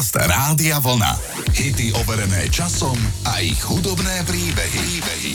Podcast 0.00 0.32
Rádia 0.32 0.80
Vlna. 0.80 1.12
Hity 1.52 1.92
overené 1.92 2.48
časom 2.48 2.96
a 3.28 3.44
ich 3.44 3.60
hudobné 3.60 4.24
príbehy. 4.24 4.80
príbehy. 4.80 5.32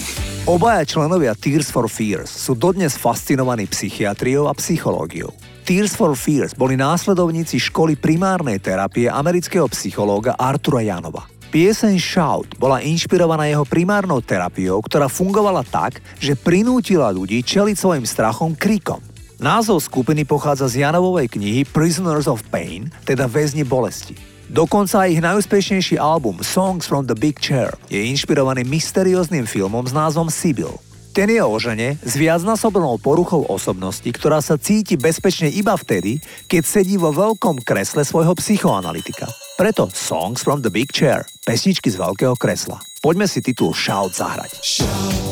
Obaja 0.49 0.81
členovia 0.81 1.37
Tears 1.37 1.69
for 1.69 1.85
Fears 1.85 2.33
sú 2.33 2.57
dodnes 2.57 2.97
fascinovaní 2.97 3.69
psychiatriou 3.69 4.49
a 4.49 4.57
psychológiou. 4.57 5.29
Tears 5.69 5.93
for 5.93 6.17
Fears 6.17 6.57
boli 6.57 6.73
následovníci 6.73 7.61
školy 7.61 7.93
primárnej 7.93 8.57
terapie 8.57 9.05
amerického 9.05 9.69
psychológa 9.69 10.33
Artura 10.33 10.81
Janova. 10.81 11.29
Pieseň 11.53 12.01
Shout 12.01 12.57
bola 12.57 12.81
inšpirovaná 12.81 13.45
jeho 13.45 13.69
primárnou 13.69 14.17
terapiou, 14.25 14.81
ktorá 14.81 15.05
fungovala 15.05 15.61
tak, 15.61 16.01
že 16.17 16.33
prinútila 16.33 17.13
ľudí 17.13 17.45
čeliť 17.45 17.77
svojim 17.77 18.05
strachom 18.09 18.57
krikom. 18.57 18.97
Názov 19.37 19.77
skupiny 19.85 20.25
pochádza 20.25 20.65
z 20.73 20.89
Janovovej 20.89 21.29
knihy 21.29 21.69
Prisoners 21.69 22.25
of 22.25 22.41
Pain, 22.49 22.89
teda 23.05 23.29
Väzni 23.29 23.61
bolesti. 23.61 24.33
Dokonca 24.45 25.09
ich 25.09 25.17
najúspešnejší 25.25 25.97
album 25.97 26.45
Songs 26.45 26.85
from 26.85 27.09
the 27.09 27.17
Big 27.17 27.41
Chair 27.41 27.73
je 27.89 27.97
inšpirovaný 27.97 28.61
mysterióznym 28.69 29.49
filmom 29.49 29.81
s 29.89 29.93
názvom 29.93 30.29
Sibyl. 30.29 30.69
Ten 31.15 31.31
je 31.31 31.39
o 31.39 31.55
žene 31.57 31.95
s 32.03 32.13
viacnásobnou 32.19 32.99
poruchou 32.99 33.47
osobnosti, 33.47 34.05
ktorá 34.05 34.43
sa 34.43 34.59
cíti 34.59 34.99
bezpečne 34.99 35.47
iba 35.47 35.73
vtedy, 35.73 36.19
keď 36.45 36.61
sedí 36.67 36.99
vo 36.99 37.09
veľkom 37.09 37.63
kresle 37.63 38.03
svojho 38.03 38.35
psychoanalytika. 38.35 39.25
Preto 39.55 39.87
Songs 39.95 40.43
from 40.43 40.59
the 40.59 40.69
Big 40.69 40.91
Chair, 40.91 41.23
pesničky 41.47 41.87
z 41.87 41.97
veľkého 41.97 42.35
kresla. 42.35 42.83
Poďme 42.99 43.31
si 43.31 43.39
titul 43.39 43.71
Shout 43.71 44.13
zahrať. 44.13 44.59
Shout, 44.59 45.23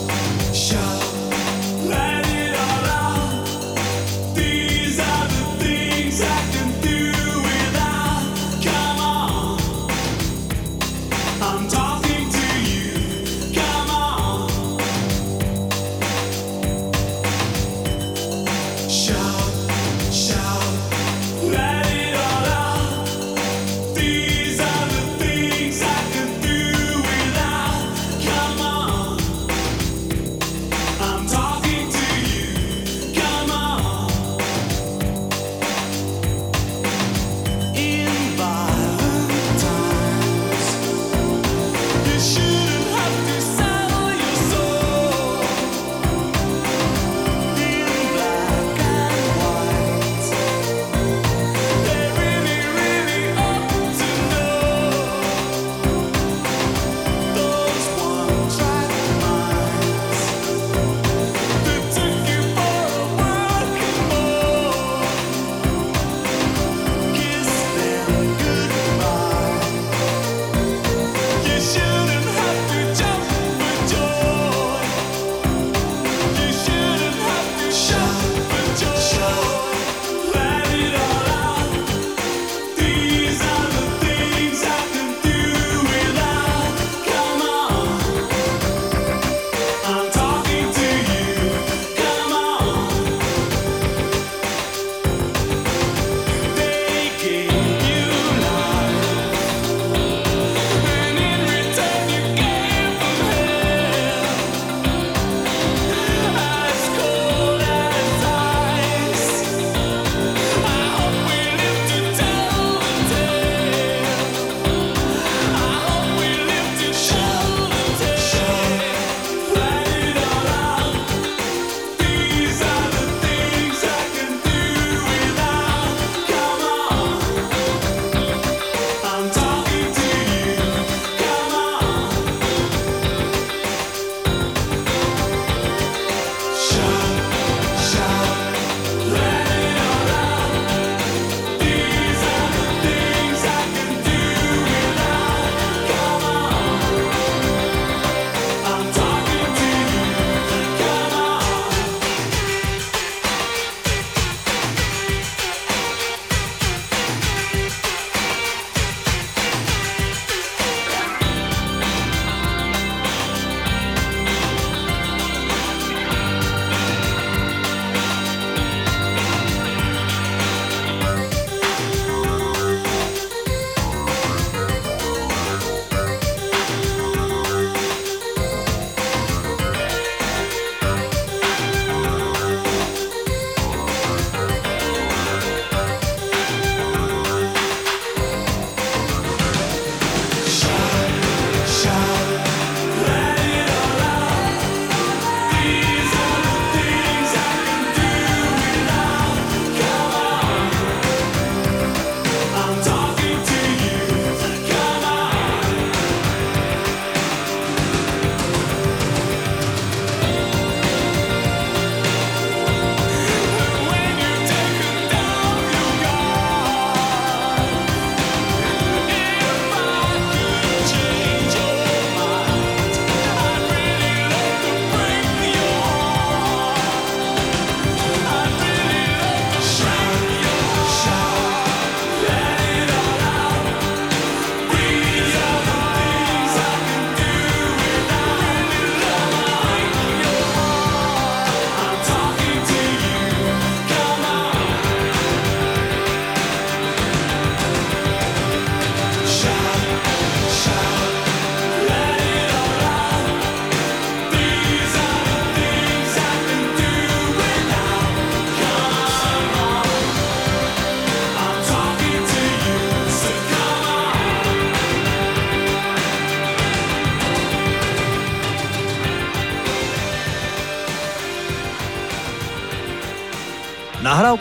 shout. 0.56 1.23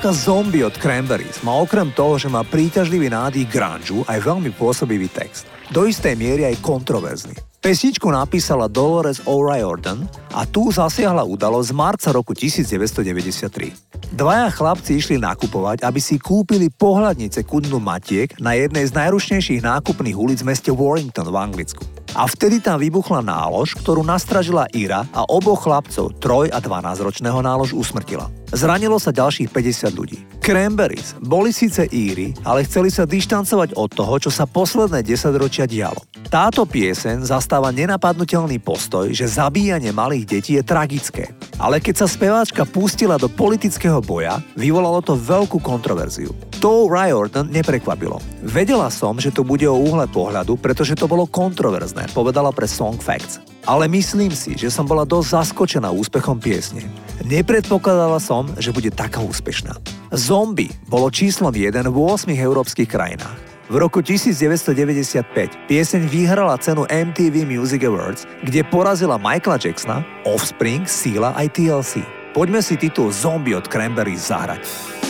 Nahrávka 0.02 0.26
Zombie 0.26 0.66
od 0.66 0.75
Cranberries 0.82 1.46
má 1.46 1.54
okrem 1.62 1.87
toho, 1.94 2.19
že 2.19 2.26
má 2.26 2.43
príťažlivý 2.43 3.06
nádych 3.06 3.46
grunge, 3.46 4.02
aj 4.10 4.19
veľmi 4.19 4.50
pôsobivý 4.50 5.06
text. 5.06 5.46
Do 5.70 5.87
istej 5.87 6.19
miery 6.19 6.43
aj 6.43 6.58
kontroverzný. 6.58 7.38
Pesničku 7.62 8.10
napísala 8.10 8.66
Dolores 8.66 9.22
O'Riordan 9.22 10.02
a 10.34 10.43
tu 10.43 10.75
zasiahla 10.75 11.22
udalosť 11.22 11.70
z 11.70 11.75
marca 11.78 12.08
roku 12.10 12.34
1993. 12.34 14.19
Dvaja 14.19 14.50
chlapci 14.50 14.99
išli 14.99 15.22
nakupovať, 15.22 15.87
aby 15.87 16.02
si 16.02 16.19
kúpili 16.19 16.66
pohľadnice 16.66 17.46
kudnu 17.46 17.78
matiek 17.78 18.34
na 18.43 18.58
jednej 18.58 18.82
z 18.90 18.99
najrušnejších 18.99 19.62
nákupných 19.62 20.19
ulic 20.19 20.43
v 20.43 20.50
meste 20.50 20.75
Warrington 20.75 21.31
v 21.31 21.37
Anglicku. 21.38 22.01
A 22.12 22.29
vtedy 22.29 22.61
tam 22.61 22.76
vybuchla 22.76 23.25
nálož, 23.25 23.73
ktorú 23.81 24.05
nastražila 24.05 24.69
Ira 24.76 25.09
a 25.17 25.25
oboch 25.25 25.64
chlapcov, 25.64 26.12
3 26.20 26.53
a 26.53 26.59
12 26.61 27.06
ročného 27.09 27.41
nálož 27.41 27.73
usmrtila. 27.73 28.29
Zranilo 28.53 29.00
sa 29.00 29.17
ďalších 29.17 29.49
50 29.49 29.97
ľudí. 29.97 30.20
Cranberries 30.44 31.17
boli 31.25 31.56
síce 31.56 31.88
Íry, 31.88 32.37
ale 32.44 32.69
chceli 32.69 32.93
sa 32.93 33.09
dištancovať 33.09 33.73
od 33.81 33.88
toho, 33.88 34.14
čo 34.20 34.29
sa 34.29 34.44
posledné 34.44 35.00
10 35.00 35.32
ročia 35.41 35.64
dialo. 35.64 36.05
Táto 36.29 36.69
piesen 36.69 37.25
zastáva 37.25 37.73
nenapadnutelný 37.73 38.61
postoj, 38.61 39.09
že 39.09 39.25
zabíjanie 39.25 39.88
malých 39.97 40.25
detí 40.29 40.53
je 40.61 40.64
tragické. 40.64 41.32
Ale 41.56 41.81
keď 41.81 42.05
sa 42.05 42.06
speváčka 42.11 42.69
pustila 42.69 43.17
do 43.17 43.32
politického 43.32 44.05
boja, 44.05 44.37
vyvolalo 44.53 45.00
to 45.00 45.17
veľkú 45.17 45.56
kontroverziu. 45.62 46.35
To 46.61 46.91
Riordan 46.93 47.49
neprekvapilo. 47.49 48.20
Vedela 48.43 48.93
som, 48.93 49.17
že 49.17 49.32
to 49.32 49.43
bude 49.43 49.64
o 49.67 49.81
úhle 49.81 50.05
pohľadu, 50.11 50.61
pretože 50.61 50.94
to 50.94 51.09
bolo 51.11 51.25
kontroverzné, 51.26 52.01
povedala 52.10 52.50
pre 52.50 52.66
Song 52.66 52.99
Facts. 52.99 53.38
Ale 53.62 53.87
myslím 53.87 54.34
si, 54.34 54.58
že 54.58 54.75
som 54.75 54.82
bola 54.82 55.06
dosť 55.06 55.38
zaskočená 55.38 55.94
úspechom 55.94 56.43
piesne. 56.43 56.82
Nepredpokladala 57.22 58.19
som, 58.19 58.50
že 58.58 58.75
bude 58.75 58.90
taká 58.90 59.22
úspešná. 59.22 59.78
Zombie 60.10 60.75
bolo 60.90 61.06
číslom 61.14 61.54
1 61.54 61.87
v 61.87 61.94
8 61.94 62.34
európskych 62.34 62.90
krajinách. 62.90 63.52
V 63.70 63.81
roku 63.81 64.02
1995 64.02 65.70
pieseň 65.70 66.02
vyhrala 66.10 66.58
cenu 66.58 66.84
MTV 66.90 67.46
Music 67.46 67.87
Awards, 67.87 68.26
kde 68.43 68.66
porazila 68.66 69.16
Michaela 69.16 69.56
Jacksona, 69.56 70.02
Offspring, 70.26 70.84
Sila 70.84 71.32
aj 71.38 71.56
TLC. 71.56 72.02
Poďme 72.34 72.60
si 72.60 72.76
titul 72.76 73.14
Zombie 73.14 73.56
od 73.56 73.70
Cranberries 73.70 74.28
zahrať. 74.28 75.01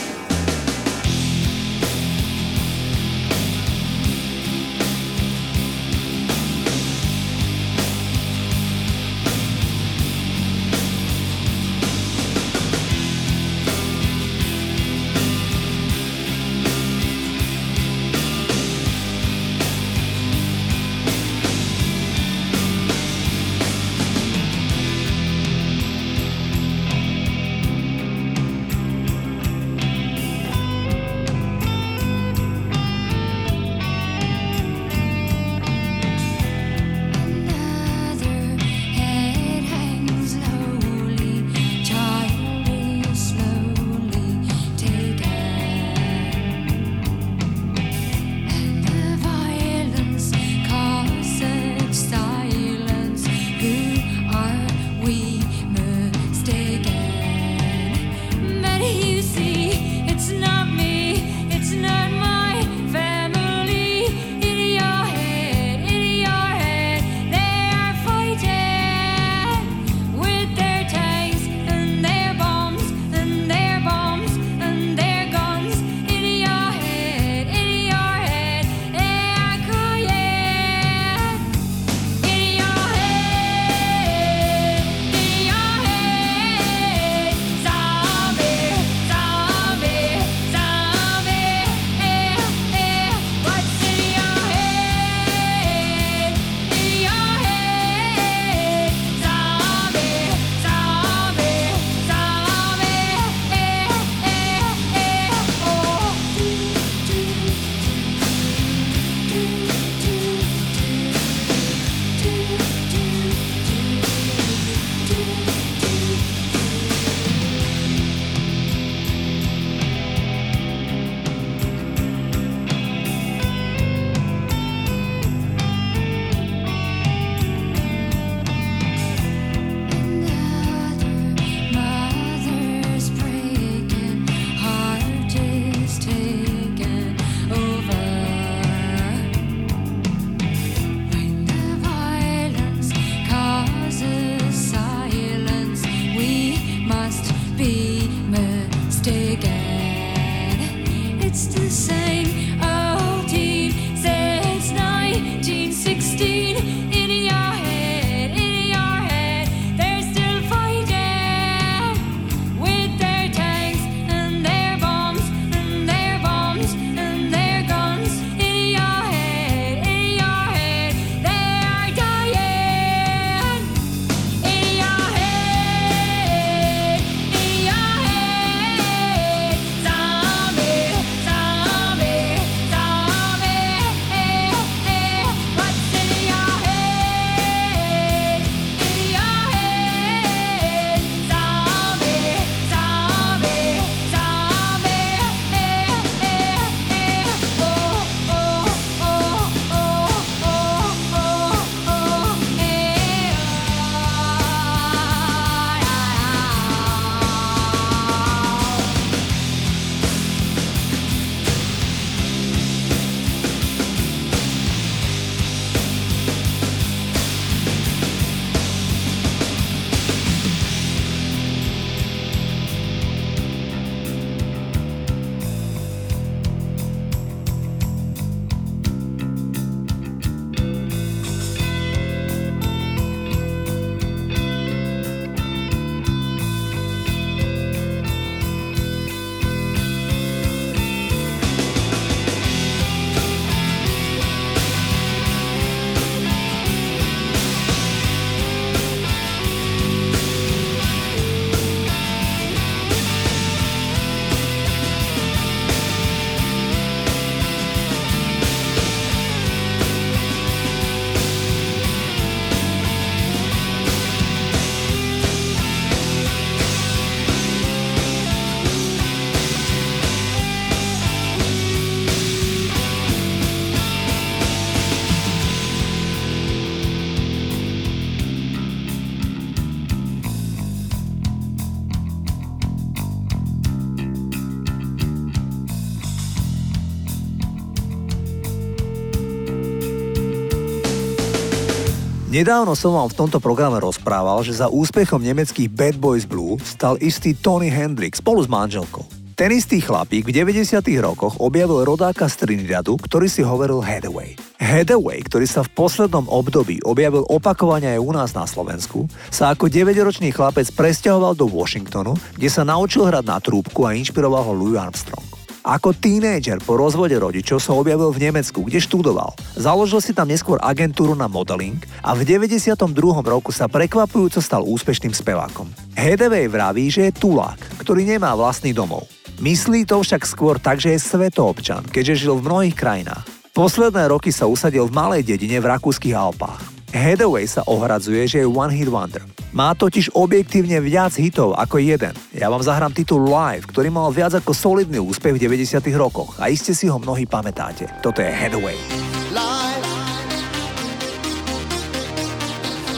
Nedávno 292.32 292.72
som 292.72 292.96
vám 292.96 293.12
v 293.12 293.18
tomto 293.20 293.44
programe 293.44 293.76
rozprával, 293.76 294.40
že 294.40 294.56
za 294.56 294.72
úspechom 294.72 295.20
nemeckých 295.20 295.68
Bad 295.68 296.00
Boys 296.00 296.24
Blue 296.24 296.56
stal 296.64 296.96
istý 296.96 297.36
Tony 297.36 297.68
Hendrix 297.68 298.24
spolu 298.24 298.40
s 298.40 298.48
manželkou. 298.48 299.04
Ten 299.36 299.52
istý 299.52 299.84
chlapík 299.84 300.24
v 300.24 300.40
90. 300.40 300.80
rokoch 301.04 301.36
objavil 301.44 301.84
rodáka 301.84 302.24
z 302.32 302.40
Trinidadu, 302.40 302.96
ktorý 302.96 303.28
si 303.28 303.44
hovoril 303.44 303.84
Hathaway. 303.84 304.40
Hathaway, 304.56 305.20
ktorý 305.28 305.44
sa 305.44 305.60
v 305.60 305.76
poslednom 305.76 306.24
období 306.24 306.80
objavil 306.88 307.28
opakovane 307.28 307.92
aj 307.92 308.00
u 308.00 308.12
nás 308.16 308.32
na 308.32 308.48
Slovensku, 308.48 309.12
sa 309.28 309.52
ako 309.52 309.68
9-ročný 309.68 310.32
chlapec 310.32 310.72
presťahoval 310.72 311.36
do 311.36 311.44
Washingtonu, 311.52 312.16
kde 312.40 312.48
sa 312.48 312.64
naučil 312.64 313.04
hrať 313.04 313.28
na 313.28 313.44
trúbku 313.44 313.84
a 313.84 313.92
inšpiroval 313.92 314.40
ho 314.48 314.52
Louis 314.56 314.80
Armstrong. 314.80 315.31
Ako 315.62 315.94
tínejdžer 315.94 316.66
po 316.66 316.74
rozvode 316.74 317.14
rodičov 317.14 317.62
sa 317.62 317.70
objavil 317.78 318.10
v 318.10 318.26
Nemecku, 318.26 318.66
kde 318.66 318.82
študoval. 318.82 319.30
Založil 319.54 320.02
si 320.02 320.10
tam 320.10 320.26
neskôr 320.26 320.58
agentúru 320.58 321.14
na 321.14 321.30
modeling 321.30 321.78
a 322.02 322.18
v 322.18 322.26
92. 322.26 322.74
roku 323.22 323.54
sa 323.54 323.70
prekvapujúco 323.70 324.42
stal 324.42 324.66
úspešným 324.66 325.14
spevákom. 325.14 325.70
Hedevej 325.94 326.50
vraví, 326.50 326.90
že 326.90 327.06
je 327.06 327.14
tulák, 327.14 327.78
ktorý 327.78 328.02
nemá 328.02 328.34
vlastný 328.34 328.74
domov. 328.74 329.06
Myslí 329.38 329.86
to 329.86 330.02
však 330.02 330.26
skôr 330.26 330.58
tak, 330.58 330.82
že 330.82 330.98
je 330.98 331.06
svetoobčan, 331.06 331.86
keďže 331.94 332.26
žil 332.26 332.42
v 332.42 332.46
mnohých 332.50 332.74
krajinách. 332.74 333.22
Posledné 333.54 334.10
roky 334.10 334.34
sa 334.34 334.50
usadil 334.50 334.90
v 334.90 334.96
malej 334.98 335.22
dedine 335.22 335.62
v 335.62 335.70
rakúskych 335.70 336.18
Alpách. 336.18 336.58
Hathaway 336.90 337.46
sa 337.46 337.62
ohradzuje, 337.70 338.26
že 338.26 338.42
je 338.42 338.50
one 338.50 338.74
hit 338.74 338.90
wonder. 338.90 339.22
Má 339.52 339.76
totiž 339.76 340.16
objektívne 340.16 340.80
viac 340.80 341.12
hitov 341.20 341.52
ako 341.52 341.76
jeden. 341.76 342.16
Ja 342.32 342.48
vám 342.48 342.64
zahrám 342.64 342.96
titul 342.96 343.28
Live, 343.28 343.68
ktorý 343.68 343.92
mal 343.92 344.08
viac 344.08 344.32
ako 344.32 344.56
solidný 344.56 344.96
úspech 344.96 345.36
v 345.36 345.44
90 345.44 345.92
rokoch 345.92 346.40
a 346.40 346.48
iste 346.48 346.72
si 346.72 346.88
ho 346.88 346.96
mnohí 346.96 347.28
pamätáte. 347.28 347.84
Toto 348.00 348.24
je 348.24 348.32
Hathaway. 348.32 348.80
Live. 349.28 349.84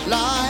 Live 0.06 0.43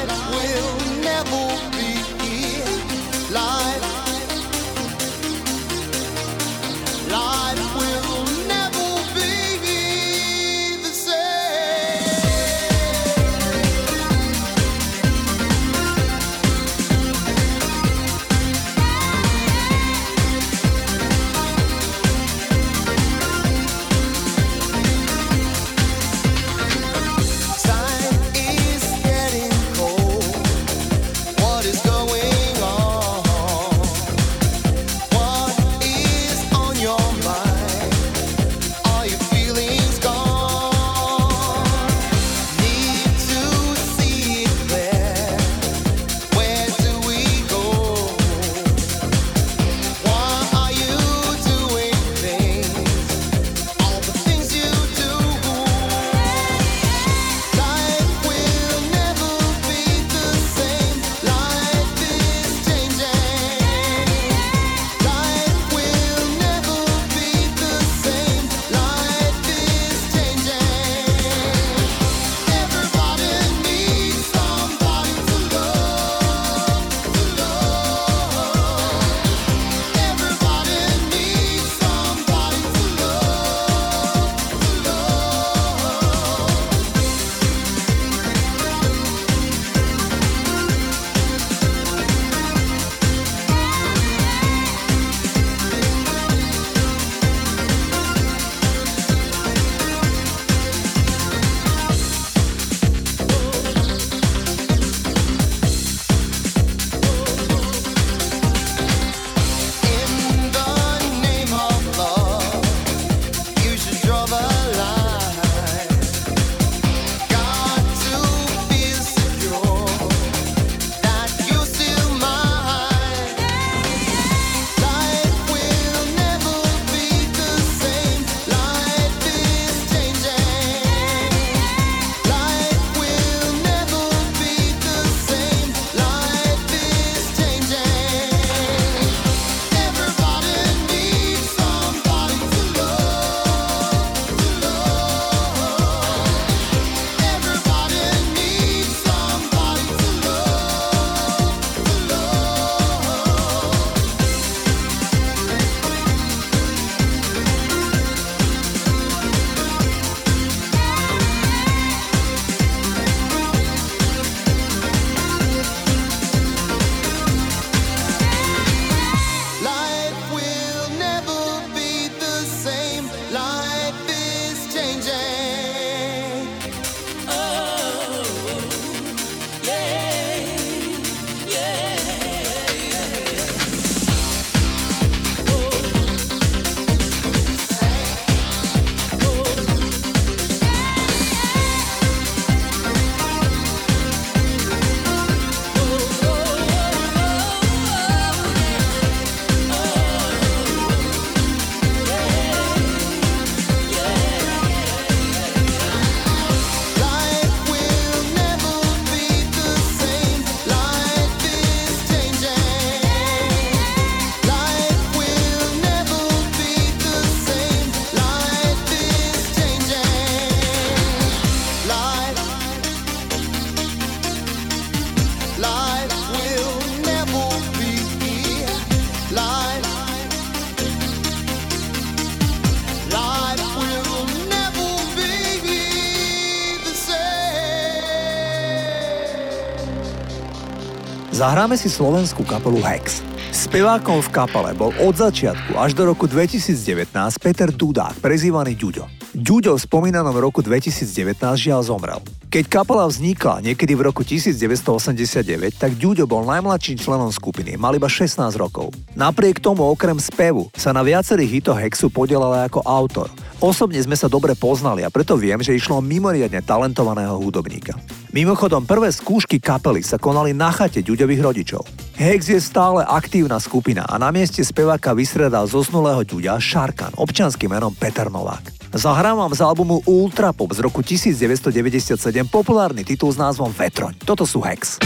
Zahráme 241.44 241.76
si 241.76 241.92
slovenskú 241.92 242.40
kapelu 242.40 242.80
Hex. 242.80 243.33
Spevákom 243.54 244.18
v 244.18 244.34
kapele 244.34 244.74
bol 244.74 244.90
od 244.98 245.14
začiatku 245.14 245.78
až 245.78 245.94
do 245.94 246.10
roku 246.10 246.26
2019 246.26 247.14
Peter 247.38 247.70
Dudák, 247.70 248.18
prezývaný 248.18 248.74
Ďuďo. 248.74 249.06
Ďuďo 249.30 249.78
v 249.78 249.80
spomínanom 249.86 250.34
roku 250.34 250.58
2019 250.58 251.38
žiaľ 251.54 251.86
zomrel. 251.86 252.18
Keď 252.50 252.66
kapela 252.66 253.06
vznikla 253.06 253.62
niekedy 253.62 253.94
v 253.94 254.10
roku 254.10 254.26
1989, 254.26 255.78
tak 255.78 255.94
Ďuďo 255.94 256.26
bol 256.26 256.42
najmladším 256.50 256.98
členom 256.98 257.30
skupiny, 257.30 257.78
mal 257.78 257.94
iba 257.94 258.10
16 258.10 258.42
rokov. 258.58 258.90
Napriek 259.14 259.62
tomu 259.62 259.86
okrem 259.86 260.18
spevu 260.18 260.66
sa 260.74 260.90
na 260.90 261.06
viacerých 261.06 261.62
hitoch 261.62 261.78
Hexu 261.78 262.10
podielal 262.10 262.58
aj 262.58 262.74
ako 262.74 262.80
autor. 262.82 263.30
Osobne 263.62 264.02
sme 264.02 264.18
sa 264.18 264.26
dobre 264.26 264.58
poznali 264.58 265.06
a 265.06 265.14
preto 265.14 265.38
viem, 265.38 265.62
že 265.62 265.78
išlo 265.78 266.02
mimoriadne 266.02 266.58
talentovaného 266.58 267.38
hudobníka. 267.38 267.94
Mimochodom, 268.34 268.82
prvé 268.82 269.14
skúšky 269.14 269.62
kapely 269.62 270.02
sa 270.02 270.18
konali 270.18 270.50
na 270.50 270.74
chate 270.74 271.06
Ďuďových 271.06 271.38
rodičov. 271.38 272.03
Hex 272.14 272.46
je 272.46 272.62
stále 272.62 273.02
aktívna 273.02 273.58
skupina 273.58 274.06
a 274.06 274.14
na 274.22 274.30
mieste 274.30 274.62
speváka 274.62 275.10
vysredal 275.18 275.66
zosnulého 275.66 276.22
Ďuďa 276.22 276.62
Šarkan, 276.62 277.10
občanským 277.18 277.74
menom 277.74 277.90
Peter 277.90 278.30
Novák. 278.30 278.94
Zahrám 278.94 279.50
z 279.50 279.58
albumu 279.66 279.98
Ultra 280.06 280.54
Pop 280.54 280.70
z 280.70 280.78
roku 280.78 281.02
1997 281.02 282.14
populárny 282.46 283.02
titul 283.02 283.34
s 283.34 283.38
názvom 283.42 283.74
Vetroň. 283.74 284.14
Toto 284.22 284.46
sú 284.46 284.62
Hex. 284.62 285.02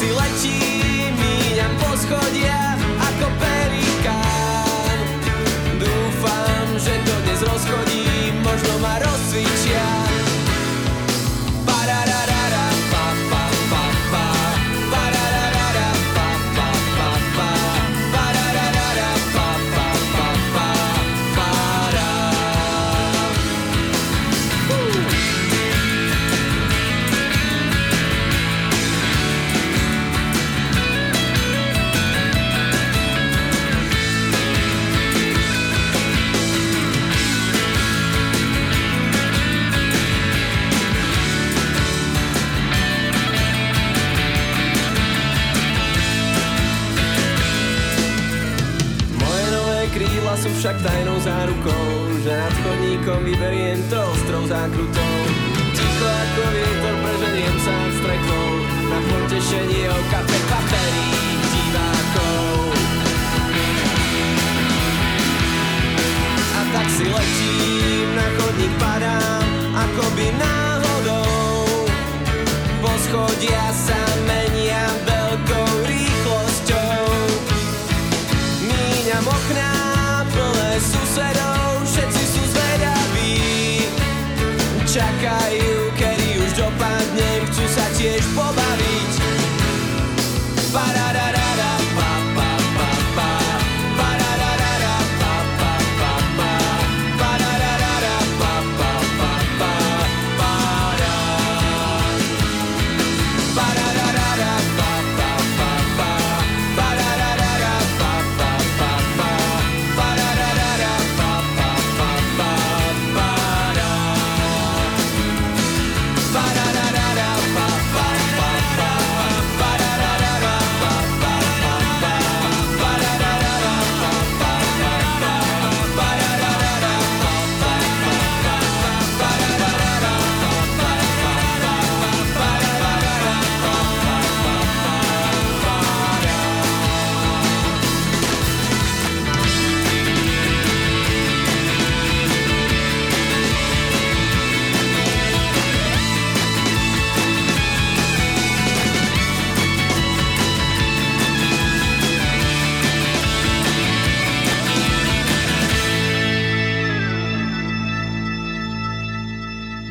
See, 0.00 0.10
like 0.12 0.29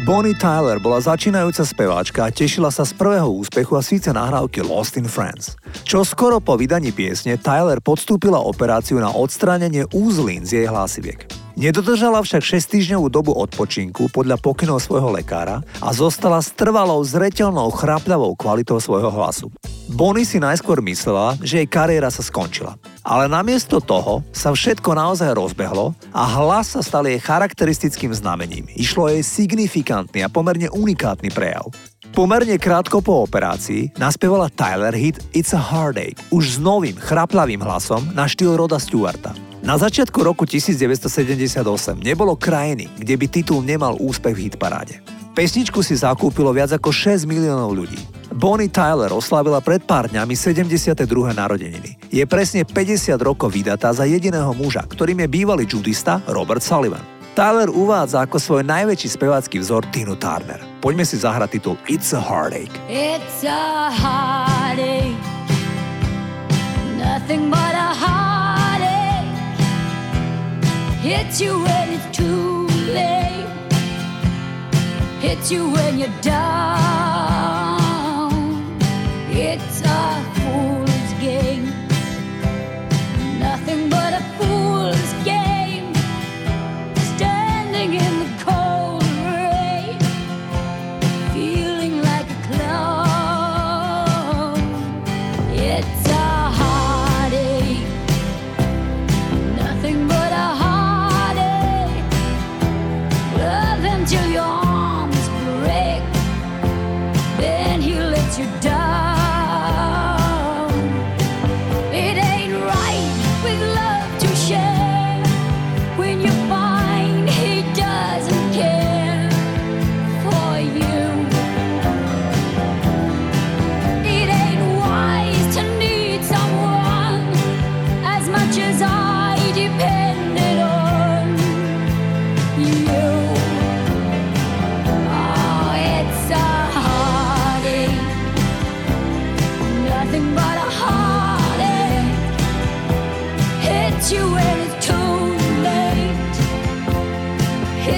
Bonnie 0.10 0.34
Tyler 0.34 0.82
bola 0.82 0.98
začínajúca 0.98 1.62
speváčka 1.62 2.26
a 2.26 2.34
tešila 2.34 2.74
sa 2.74 2.82
z 2.82 2.98
prvého 2.98 3.30
úspechu 3.30 3.78
a 3.78 3.86
síce 3.86 4.10
nahrávky 4.10 4.66
Lost 4.66 4.98
in 4.98 5.06
Friends. 5.06 5.54
Čo 5.86 6.02
skoro 6.02 6.42
po 6.42 6.58
vydaní 6.58 6.90
piesne 6.90 7.38
Tyler 7.38 7.78
podstúpila 7.78 8.42
operáciu 8.42 8.98
na 8.98 9.14
odstránenie 9.14 9.86
úzlín 9.94 10.50
z 10.50 10.66
jej 10.66 10.66
hlasiviek. 10.66 11.39
Nedodržala 11.60 12.24
však 12.24 12.40
6 12.40 12.72
týždňovú 12.72 13.12
dobu 13.12 13.36
odpočinku 13.36 14.08
podľa 14.16 14.40
pokynov 14.40 14.80
svojho 14.80 15.12
lekára 15.12 15.60
a 15.84 15.92
zostala 15.92 16.40
s 16.40 16.56
trvalou 16.56 17.04
zreteľnou 17.04 17.68
chrapľavou 17.76 18.32
kvalitou 18.40 18.80
svojho 18.80 19.12
hlasu. 19.12 19.52
Bonnie 19.92 20.24
si 20.24 20.40
najskôr 20.40 20.80
myslela, 20.80 21.36
že 21.44 21.60
jej 21.60 21.68
kariéra 21.68 22.08
sa 22.08 22.24
skončila. 22.24 22.80
Ale 23.04 23.28
namiesto 23.28 23.84
toho 23.84 24.24
sa 24.32 24.56
všetko 24.56 24.96
naozaj 24.96 25.36
rozbehlo 25.36 25.92
a 26.16 26.24
hlas 26.40 26.80
sa 26.80 26.82
stal 26.86 27.04
jej 27.04 27.20
charakteristickým 27.20 28.16
znamením. 28.16 28.64
Išlo 28.80 29.12
jej 29.12 29.20
signifikantný 29.20 30.24
a 30.24 30.32
pomerne 30.32 30.72
unikátny 30.72 31.28
prejav. 31.28 31.68
Pomerne 32.16 32.56
krátko 32.56 33.04
po 33.04 33.28
operácii 33.28 34.00
naspievala 34.00 34.48
Tyler 34.48 34.96
hit 34.96 35.20
It's 35.36 35.52
a 35.52 35.60
Heartache 35.60 36.24
už 36.32 36.56
s 36.56 36.58
novým, 36.64 36.96
chraplavým 36.96 37.60
hlasom 37.60 38.16
na 38.16 38.32
štýl 38.32 38.56
Roda 38.56 38.80
Stewarta. 38.80 39.49
Na 39.70 39.78
začiatku 39.78 40.26
roku 40.26 40.50
1978 40.50 41.62
nebolo 42.02 42.34
krajiny, 42.34 42.90
kde 42.98 43.14
by 43.14 43.26
titul 43.30 43.62
nemal 43.62 44.02
úspech 44.02 44.34
v 44.34 44.42
hitparáde. 44.50 44.98
Pesničku 45.38 45.86
si 45.86 45.94
zakúpilo 45.94 46.50
viac 46.50 46.74
ako 46.74 46.90
6 46.90 47.30
miliónov 47.30 47.78
ľudí. 47.78 48.02
Bonnie 48.34 48.66
Tyler 48.66 49.14
oslavila 49.14 49.62
pred 49.62 49.86
pár 49.86 50.10
dňami 50.10 50.34
72. 50.34 51.06
narodeniny. 51.38 52.02
Je 52.10 52.26
presne 52.26 52.66
50 52.66 53.14
rokov 53.22 53.54
vydatá 53.54 53.94
za 53.94 54.10
jediného 54.10 54.50
muža, 54.58 54.82
ktorým 54.90 55.22
je 55.22 55.30
bývalý 55.30 55.70
judista 55.70 56.18
Robert 56.26 56.66
Sullivan. 56.66 57.06
Tyler 57.38 57.70
uvádza 57.70 58.26
ako 58.26 58.42
svoj 58.42 58.66
najväčší 58.66 59.22
spevácky 59.22 59.62
vzor 59.62 59.86
Tinu 59.94 60.18
Turner. 60.18 60.66
Poďme 60.82 61.06
si 61.06 61.22
zahrať 61.22 61.62
titul 61.62 61.78
It's 61.86 62.10
a 62.18 62.18
Heartache. 62.18 62.74
It's 62.90 63.46
a 63.46 63.94
heartache 63.94 65.14
Nothing 66.98 67.54
but 67.54 67.78
a 67.78 67.94
heartache 67.94 68.29
Hits 71.02 71.40
you 71.40 71.62
when 71.64 71.90
it's 71.94 72.18
too 72.18 72.68
late. 72.68 73.48
Hits 75.22 75.50
you 75.50 75.70
when 75.70 75.98
you're 75.98 76.22
down 76.22 77.19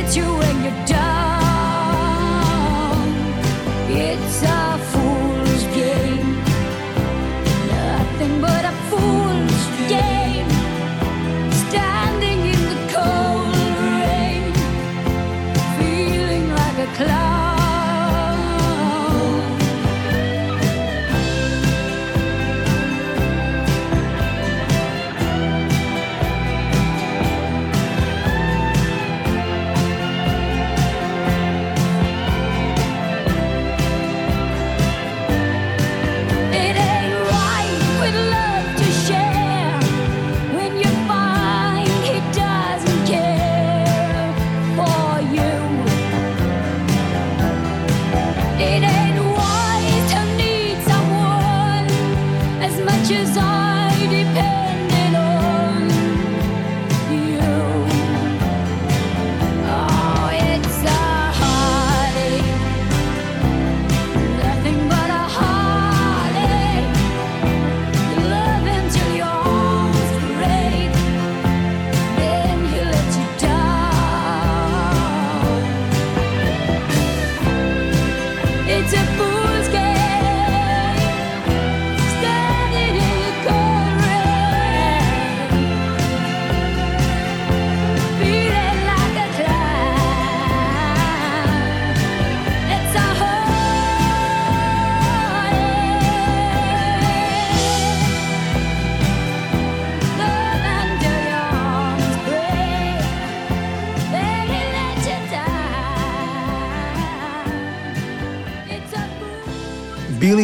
hits 0.01 0.15
you 0.15 0.23
when 0.23 0.63
you're 0.63 0.85
done. 0.85 1.10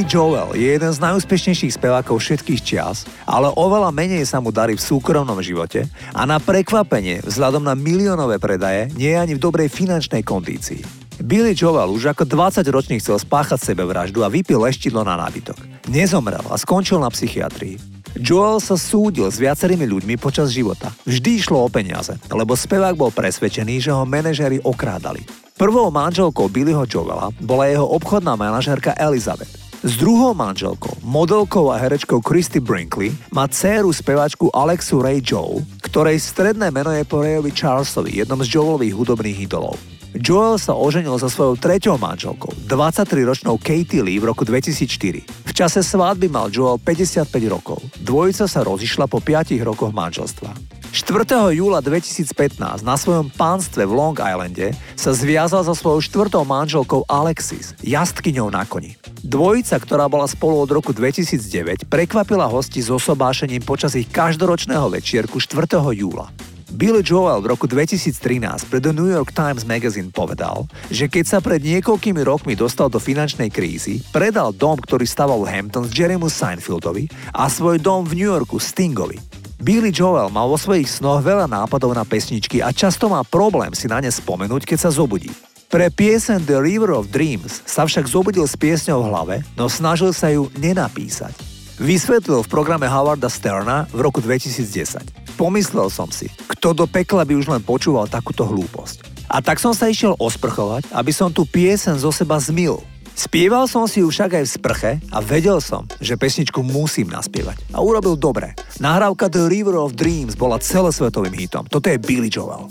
Joel 0.07 0.55
je 0.55 0.71
jeden 0.71 0.87
z 0.87 1.03
najúspešnejších 1.03 1.75
spevákov 1.75 2.23
všetkých 2.23 2.63
čias, 2.63 3.03
ale 3.27 3.51
oveľa 3.51 3.91
menej 3.91 4.23
sa 4.23 4.39
mu 4.39 4.55
darí 4.55 4.79
v 4.79 4.79
súkromnom 4.79 5.35
živote 5.43 5.83
a 6.15 6.23
na 6.23 6.39
prekvapenie 6.39 7.19
vzhľadom 7.27 7.59
na 7.59 7.75
miliónové 7.75 8.39
predaje 8.39 8.87
nie 8.95 9.11
je 9.11 9.19
ani 9.19 9.35
v 9.35 9.43
dobrej 9.43 9.67
finančnej 9.67 10.23
kondícii. 10.23 10.79
Billy 11.19 11.51
Joel 11.51 11.91
už 11.91 12.15
ako 12.15 12.23
20-ročný 12.23 13.03
chcel 13.03 13.19
spáchať 13.19 13.59
sebevraždu 13.59 14.23
a 14.23 14.31
vypil 14.31 14.63
leštidlo 14.63 15.03
na 15.03 15.19
nábytok. 15.19 15.59
Nezomrel 15.91 16.45
a 16.47 16.55
skončil 16.55 17.03
na 17.03 17.11
psychiatrii. 17.11 17.75
Joel 18.15 18.63
sa 18.63 18.79
súdil 18.79 19.27
s 19.27 19.35
viacerými 19.35 19.83
ľuďmi 19.91 20.15
počas 20.15 20.55
života. 20.55 20.87
Vždy 21.03 21.43
išlo 21.43 21.59
o 21.59 21.67
peniaze, 21.67 22.15
lebo 22.31 22.55
spevák 22.55 22.95
bol 22.95 23.11
presvedčený, 23.11 23.83
že 23.83 23.91
ho 23.91 24.07
manažéri 24.07 24.63
okrádali. 24.63 25.27
Prvou 25.59 25.91
manželkou 25.91 26.47
Billyho 26.47 26.87
Joela 26.87 27.27
bola 27.43 27.67
jeho 27.67 27.83
obchodná 27.91 28.39
manažérka 28.39 28.95
Elizabeth. 28.95 29.66
S 29.87 29.95
druhou 29.95 30.35
manželkou, 30.35 30.99
modelkou 30.99 31.71
a 31.71 31.79
herečkou 31.79 32.19
Christy 32.19 32.59
Brinkley 32.59 33.15
má 33.31 33.47
dceru 33.47 33.95
speváčku 33.95 34.51
Alexu 34.51 34.99
Ray 34.99 35.23
Joe, 35.23 35.63
ktorej 35.79 36.19
stredné 36.19 36.75
meno 36.75 36.91
je 36.91 37.07
po 37.07 37.23
Rayovi 37.23 37.55
Charlesovi, 37.55 38.19
jednom 38.19 38.43
z 38.43 38.51
Joelových 38.51 38.91
hudobných 38.91 39.47
idolov. 39.47 39.79
Joel 40.11 40.59
sa 40.59 40.75
oženil 40.75 41.15
so 41.15 41.31
svojou 41.31 41.55
treťou 41.55 41.95
manželkou, 41.95 42.51
23-ročnou 42.67 43.55
Katie 43.63 44.03
Lee 44.03 44.19
v 44.19 44.27
roku 44.27 44.43
2004. 44.43 45.23
V 45.23 45.51
čase 45.55 45.79
svadby 45.79 46.27
mal 46.27 46.51
Joel 46.51 46.83
55 46.83 47.31
rokov. 47.47 47.79
Dvojica 48.03 48.43
sa 48.43 48.67
rozišla 48.67 49.07
po 49.07 49.23
5 49.23 49.55
rokoch 49.63 49.95
manželstva. 49.95 50.76
4. 50.91 51.51
júla 51.51 51.83
2015 51.83 52.81
na 52.81 52.95
svojom 52.95 53.27
pánstve 53.27 53.83
v 53.83 53.91
Long 53.91 54.15
Islande 54.15 54.71
sa 54.95 55.11
zviazal 55.11 55.67
so 55.67 55.75
svojou 55.75 55.99
štvrtou 55.99 56.47
manželkou 56.47 57.03
Alexis, 57.11 57.75
jastkyňou 57.83 58.47
na 58.47 58.63
koni. 58.63 58.95
Dvojica, 59.19 59.75
ktorá 59.83 60.07
bola 60.07 60.29
spolu 60.29 60.63
od 60.63 60.71
roku 60.71 60.95
2009, 60.95 61.91
prekvapila 61.91 62.47
hosti 62.47 62.79
s 62.79 62.87
osobášením 62.87 63.67
počas 63.67 63.99
ich 63.99 64.07
každoročného 64.07 64.87
večierku 64.87 65.43
4. 65.43 65.67
júla. 65.91 66.31
Bill 66.77 66.99
Joel 66.99 67.39
v 67.41 67.55
roku 67.55 67.63
2013 67.65 68.67
pre 68.67 68.83
The 68.83 68.91
New 68.91 69.07
York 69.07 69.31
Times 69.31 69.63
Magazine 69.63 70.11
povedal, 70.11 70.67
že 70.91 71.07
keď 71.07 71.25
sa 71.25 71.39
pred 71.39 71.63
niekoľkými 71.63 72.21
rokmi 72.27 72.59
dostal 72.59 72.91
do 72.91 72.99
finančnej 72.99 73.47
krízy, 73.47 74.03
predal 74.11 74.51
dom, 74.51 74.75
ktorý 74.75 75.07
staval 75.07 75.47
Hampton 75.47 75.87
s 75.87 75.95
Jerrymu 75.95 76.27
Seinfeldovi 76.27 77.07
a 77.31 77.47
svoj 77.47 77.79
dom 77.79 78.03
v 78.03 78.19
New 78.19 78.29
Yorku 78.29 78.59
Stingovi. 78.59 79.36
Billy 79.57 79.89
Joel 79.89 80.29
má 80.29 80.45
vo 80.45 80.53
svojich 80.53 80.85
snoch 80.85 81.25
veľa 81.25 81.49
nápadov 81.49 81.89
na 81.97 82.05
pesničky 82.05 82.61
a 82.61 82.69
často 82.69 83.09
má 83.09 83.25
problém 83.25 83.73
si 83.73 83.89
na 83.89 83.97
ne 83.97 84.05
spomenúť, 84.05 84.69
keď 84.69 84.85
sa 84.85 84.93
zobudí. 84.93 85.33
Pre 85.67 85.89
piesen 85.89 86.45
The 86.45 86.61
River 86.61 86.93
of 86.93 87.09
Dreams 87.09 87.65
sa 87.65 87.89
však 87.89 88.05
zobudil 88.05 88.45
s 88.45 88.53
piesňou 88.53 89.01
v 89.01 89.09
hlave, 89.09 89.35
no 89.57 89.65
snažil 89.65 90.13
sa 90.13 90.29
ju 90.29 90.53
nenapísať. 90.61 91.33
Vysvetlil 91.81 92.45
v 92.45 92.51
programe 92.53 92.85
Howarda 92.85 93.33
Sterna 93.33 93.89
v 93.89 94.05
roku 94.05 94.21
2010. 94.21 95.41
Pomyslel 95.41 95.89
som 95.89 96.13
si, 96.13 96.29
kto 96.53 96.77
do 96.77 96.85
pekla 96.85 97.25
by 97.25 97.33
už 97.33 97.49
len 97.49 97.61
počúval 97.65 98.05
takúto 98.05 98.45
hlúposť. 98.45 99.25
A 99.25 99.41
tak 99.41 99.57
som 99.57 99.73
sa 99.73 99.89
išiel 99.89 100.13
osprchovať, 100.21 100.93
aby 100.93 101.09
som 101.09 101.33
tú 101.33 101.49
piesen 101.49 101.97
zo 101.97 102.13
seba 102.13 102.37
zmil, 102.37 102.77
Spieval 103.17 103.65
som 103.65 103.89
si 103.89 104.05
ju 104.05 104.13
však 104.13 104.37
aj 104.37 104.43
v 104.45 104.53
sprche 104.61 104.91
a 105.09 105.17
vedel 105.25 105.57
som, 105.57 105.89
že 105.97 106.21
pesničku 106.21 106.61
musím 106.61 107.09
naspievať. 107.09 107.73
A 107.73 107.81
urobil 107.81 108.13
dobre. 108.13 108.53
Nahrávka 108.77 109.25
The 109.25 109.49
River 109.49 109.73
of 109.81 109.97
Dreams 109.97 110.37
bola 110.37 110.61
celosvetovým 110.61 111.33
hitom. 111.33 111.65
Toto 111.65 111.89
je 111.89 111.97
Billy 111.97 112.29
Joel. 112.29 112.69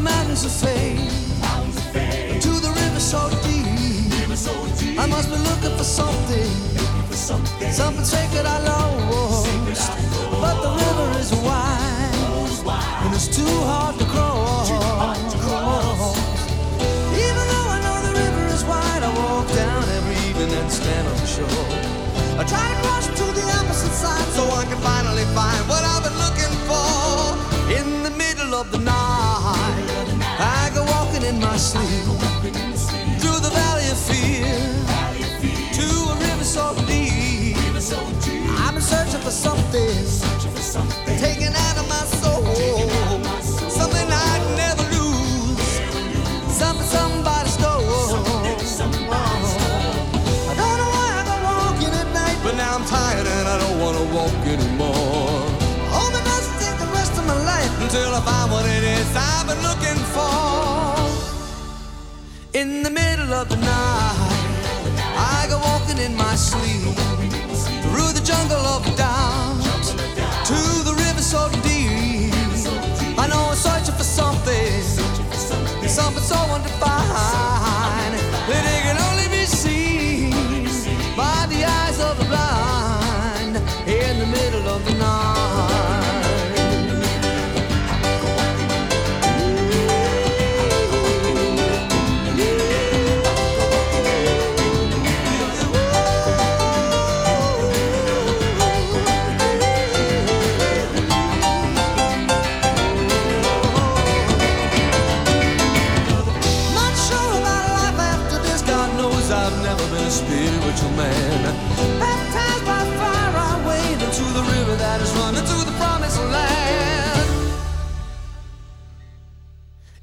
the 0.00 0.10
mountains 0.10 0.44
of 0.44 0.52
faith, 0.52 1.00
to 2.40 2.48
the 2.64 2.72
river 2.80 3.00
so, 3.00 3.28
deep. 3.44 4.98
I 4.98 5.06
must 5.06 5.28
be 5.28 5.36
looking 5.36 5.76
for 5.76 5.84
something, 5.84 6.50
something. 7.12 8.04
sacred 8.04 8.46
I 8.46 8.58
lost. 8.64 9.46
Sacred 9.46 10.40
But 10.42 10.56
the 10.64 10.70
river 10.82 11.18
is 11.18 11.32
wide, 11.44 13.04
and 13.04 13.14
it's. 13.14 13.28
Too 13.28 13.56
hard 13.70 13.98
to 13.98 14.06
cross. 14.06 14.70
Even 17.24 17.44
though 17.52 17.68
I 17.76 17.78
know 17.84 17.96
the 18.08 18.14
river 18.22 18.44
is 18.54 18.64
wide, 18.64 19.02
I 19.02 19.10
walk 19.20 19.46
down 19.52 19.82
every 19.98 20.16
evening 20.28 20.52
and 20.60 20.70
stand 20.70 21.06
on 21.08 21.16
the 21.16 21.26
shore. 21.26 21.68
I 22.40 22.44
try 22.52 22.64
to 22.72 22.76
cross 22.82 23.06
to 23.06 23.26
the 23.38 23.46
opposite 23.58 23.94
side 24.02 24.28
so 24.36 24.42
I 24.60 24.64
can 24.64 24.80
finally 24.80 25.26
find 25.36 25.62
what 25.68 25.82
I've 25.84 26.04
been 26.06 26.18
looking 26.24 26.54
for 26.68 26.88
in 27.78 28.02
the 28.02 28.10
middle 28.16 28.54
of 28.54 28.70
the 28.72 28.78
night 28.78 29.19
sleep 31.60 32.04
through 33.20 33.38
the 33.38 33.50
valley 33.52 33.86
of 33.90 33.98
fear 34.08 34.48
to 35.76 35.86
a 36.08 36.14
river 36.24 36.44
so 36.44 36.74
deep. 36.88 37.54
I'm 38.64 38.80
searching 38.80 39.20
for 39.20 39.30
something 39.30 39.94
taken 41.20 41.52
out 41.54 41.76
of 41.76 41.86
my 41.86 42.04
soul, 42.22 42.46
something 43.68 44.08
I'd 44.08 44.44
never 44.56 44.84
lose, 44.96 45.68
something 46.48 46.86
somebody 46.86 47.50
stole. 47.50 48.16
I 50.48 50.56
don't 50.56 50.76
know 50.80 50.90
why 50.96 51.08
I 51.20 51.38
walking 51.44 51.92
at 51.92 52.08
night, 52.14 52.38
but 52.42 52.54
now 52.56 52.76
I'm 52.76 52.86
tired 52.86 53.26
and 53.26 53.46
I 53.48 53.58
don't 53.58 53.78
wanna 53.78 54.04
walk 54.14 54.32
anymore. 54.46 55.44
Take 56.58 56.78
the 56.78 56.90
rest 56.92 57.12
of 57.18 57.26
my 57.26 57.36
life 57.44 57.82
until 57.82 58.14
I 58.14 58.20
find 58.22 58.50
what 58.50 58.64
it 58.64 58.82
is 58.82 59.14
I've 59.14 59.46
been 59.46 59.62
looking 59.62 60.00
for. 60.14 60.49
In 62.60 62.82
the 62.82 62.90
middle 62.90 63.32
of 63.32 63.48
the 63.48 63.56
night, 63.56 64.92
I 65.16 65.46
go 65.48 65.56
walking 65.60 65.96
in 65.96 66.14
my 66.14 66.34
sleep 66.34 66.94
through 67.84 68.12
the 68.12 68.20
jungle 68.22 68.60
of 68.74 68.84
doubt 68.98 69.84
to 70.44 70.60
the 70.84 70.92
river 70.92 71.22
so 71.22 71.48
deep. 71.62 72.34
I 73.16 73.28
know 73.28 73.48
I'm 73.48 73.56
searching 73.56 73.94
for 73.94 74.04
something, 74.04 74.82
something 75.88 76.22
so 76.22 76.36
undefined 76.52 78.16
that 78.50 78.64
it 78.74 78.80
can 78.84 78.98
only 79.08 79.28
be 79.34 79.46
seen 79.46 80.66
by 81.16 81.46
the 81.48 81.64
eyes 81.64 81.98
of 81.98 82.18
the 82.18 82.26
blind 82.26 83.56
in 83.88 84.18
the 84.18 84.26
middle 84.26 84.68
of 84.68 84.84
the 84.84 84.92
night. 84.98 85.39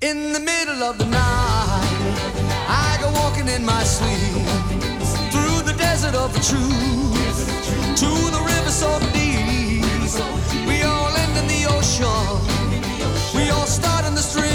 In 0.07 0.31
the 0.31 0.39
middle 0.39 0.83
of 0.83 0.97
the 0.97 1.05
night, 1.05 2.17
I 2.69 2.97
go 3.01 3.11
walking 3.19 3.49
in 3.49 3.65
my 3.65 3.83
sleep 3.83 4.47
through 5.33 5.63
the 5.69 5.75
desert 5.77 6.15
of 6.15 6.31
the 6.31 6.39
truth 6.39 7.43
to 8.01 8.09
the 8.31 8.39
river 8.39 8.69
so 8.69 8.87
deep. 9.11 9.83
We 10.65 10.83
all 10.83 11.13
end 11.13 11.35
in 11.41 11.47
the 11.49 11.65
ocean, 11.75 12.39
we 13.35 13.49
all 13.49 13.67
start 13.67 14.05
in 14.05 14.15
the 14.15 14.21
street. 14.21 14.46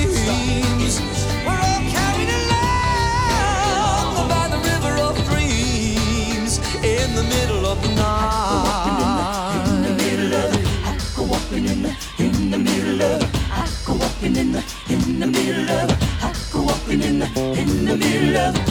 love 18.32 18.61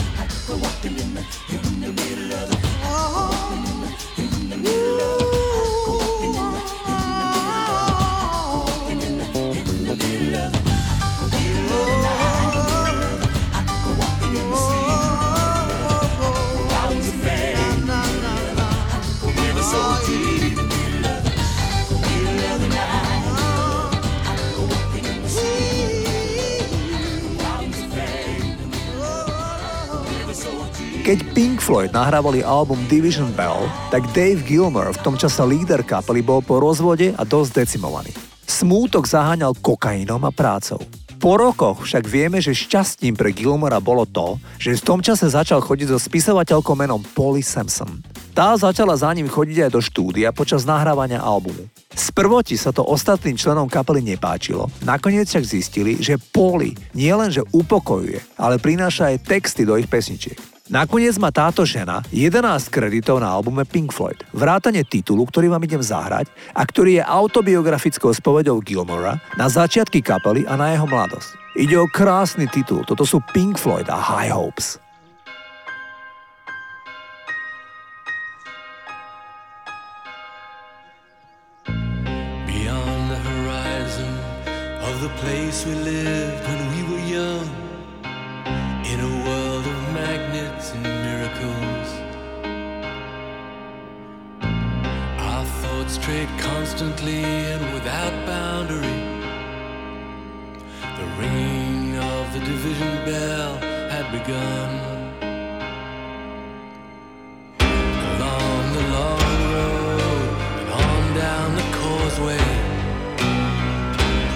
Keď 31.02 31.34
Pink 31.34 31.58
Floyd 31.58 31.90
nahrávali 31.90 32.46
album 32.46 32.78
Division 32.86 33.34
Bell, 33.34 33.66
tak 33.90 34.06
Dave 34.14 34.38
Gilmer, 34.46 34.94
v 34.94 35.02
tom 35.02 35.18
čase 35.18 35.42
líder 35.42 35.82
kapely, 35.82 36.22
bol 36.22 36.38
po 36.38 36.62
rozvode 36.62 37.10
a 37.18 37.26
dosť 37.26 37.66
decimovaný. 37.66 38.14
Smútok 38.46 39.10
zaháňal 39.10 39.58
kokainom 39.58 40.22
a 40.22 40.30
prácou. 40.30 40.78
Po 41.18 41.34
rokoch 41.34 41.82
však 41.82 42.06
vieme, 42.06 42.38
že 42.38 42.54
šťastím 42.54 43.18
pre 43.18 43.34
Gilmora 43.34 43.82
bolo 43.82 44.06
to, 44.06 44.38
že 44.62 44.78
v 44.78 44.86
tom 44.86 45.02
čase 45.02 45.26
začal 45.26 45.58
chodiť 45.58 45.90
so 45.90 45.98
spisovateľkou 45.98 46.78
menom 46.78 47.02
Polly 47.18 47.42
Samson. 47.42 47.98
Tá 48.30 48.54
začala 48.54 48.94
za 48.94 49.10
ním 49.10 49.26
chodiť 49.26 49.66
aj 49.66 49.70
do 49.74 49.82
štúdia 49.82 50.30
počas 50.30 50.62
nahrávania 50.62 51.18
albumu. 51.18 51.66
Sprvoti 51.98 52.54
sa 52.54 52.70
to 52.70 52.86
ostatným 52.86 53.34
členom 53.34 53.66
kapely 53.66 54.06
nepáčilo, 54.06 54.70
nakoniec 54.86 55.26
však 55.26 55.50
zistili, 55.50 55.98
že 55.98 56.14
Poli 56.30 56.78
nielenže 56.94 57.42
upokojuje, 57.50 58.38
ale 58.38 58.62
prináša 58.62 59.10
aj 59.10 59.26
texty 59.26 59.66
do 59.66 59.74
ich 59.74 59.90
pesničiek. 59.90 60.51
Nakoniec 60.70 61.18
má 61.18 61.34
táto 61.34 61.66
žena 61.66 62.06
11 62.14 62.70
kreditov 62.70 63.18
na 63.18 63.34
albume 63.34 63.66
Pink 63.66 63.90
Floyd. 63.90 64.22
Vrátane 64.30 64.86
titulu, 64.86 65.26
ktorý 65.26 65.50
vám 65.50 65.66
idem 65.66 65.82
zahrať 65.82 66.30
a 66.54 66.62
ktorý 66.62 67.02
je 67.02 67.02
autobiografickou 67.02 68.14
spovedou 68.14 68.62
Gilmora 68.62 69.18
na 69.34 69.50
začiatky 69.50 69.98
kapely 69.98 70.46
a 70.46 70.54
na 70.54 70.70
jeho 70.70 70.86
mladosť. 70.86 71.34
Ide 71.58 71.82
o 71.82 71.90
krásny 71.90 72.46
titul, 72.46 72.86
toto 72.86 73.02
sú 73.02 73.18
Pink 73.34 73.58
Floyd 73.58 73.90
a 73.90 73.98
High 73.98 74.30
Hopes. 74.30 74.78
the 85.02 85.08
place 85.18 85.66
we 85.66 85.74
lived 85.74 86.11
Instantly 96.72 97.22
and 97.22 97.74
without 97.74 98.14
boundary. 98.24 98.98
The 100.96 101.06
ringing 101.20 101.98
of 101.98 102.32
the 102.32 102.38
division 102.38 103.04
bell 103.04 103.58
had 103.92 104.10
begun. 104.10 104.70
Along 107.60 108.72
the 108.72 108.84
long 108.96 109.20
road 109.52 110.30
and 110.60 110.68
on 110.70 111.14
down 111.14 111.54
the 111.56 111.68
causeway, 111.76 112.46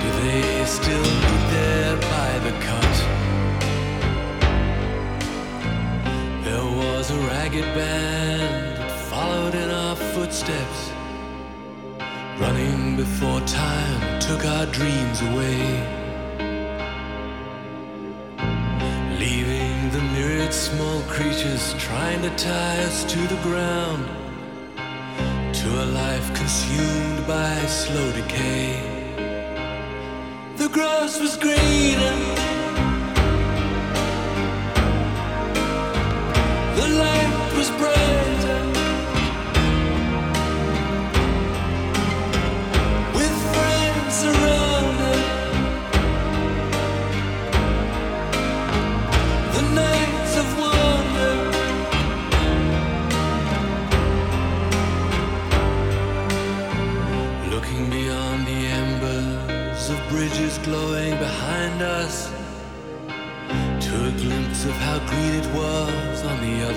do 0.03 0.09
they 0.21 0.65
still 0.67 1.11
there 1.55 1.97
by 1.97 2.31
the 2.45 2.53
cut? 2.67 2.97
There 6.45 6.69
was 6.83 7.11
a 7.11 7.19
ragged 7.31 7.69
band 7.75 8.77
that 8.77 8.93
followed 9.09 9.55
in 9.55 9.71
our 9.71 9.97
footsteps 9.97 10.86
before 12.97 13.41
time 13.43 14.19
took 14.21 14.47
our 14.47 14.65
dreams 14.67 15.21
away. 15.21 15.61
Leaving 19.19 19.91
the 19.91 20.01
myriad 20.15 20.53
small 20.53 21.03
creatures 21.03 21.75
trying 21.79 22.23
to 22.23 22.31
tie 22.37 22.79
us 22.85 23.05
to 23.05 23.19
the 23.19 23.41
ground, 23.43 24.07
to 25.55 25.69
a 25.85 25.87
life 25.93 26.27
consumed 26.35 27.27
by 27.27 27.55
slow 27.67 28.13
decay. 28.13 28.81
The 30.57 30.69
grass 30.69 31.21
was 31.21 31.37
greener. 31.37 32.56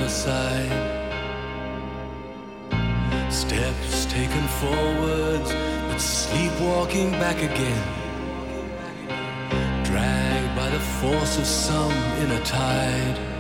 Side. 0.09 0.71
Steps 3.31 4.05
taken 4.05 4.45
forwards, 4.59 5.53
but 5.87 5.99
sleepwalking 5.99 7.11
back 7.11 7.37
again. 7.37 7.83
Dragged 9.83 10.55
by 10.55 10.69
the 10.69 10.79
force 10.79 11.37
of 11.37 11.45
some 11.45 11.91
inner 12.21 12.43
tide. 12.43 13.38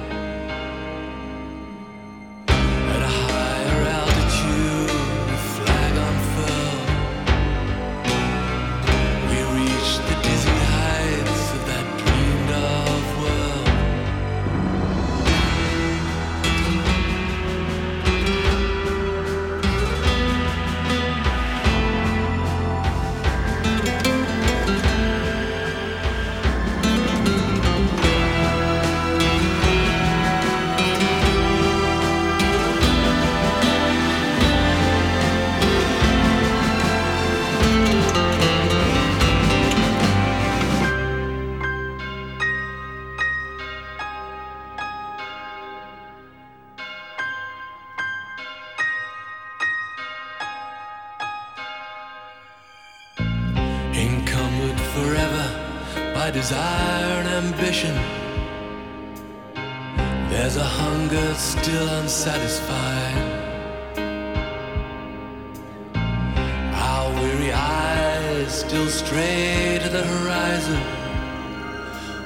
to 69.59 69.89
the 69.89 70.03
horizon. 70.03 70.81